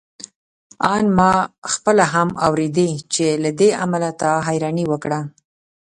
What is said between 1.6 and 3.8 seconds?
خپله هم اورېدې چې له دې